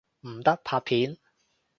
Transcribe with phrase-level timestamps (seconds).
[0.21, 1.19] 唔得，拍片！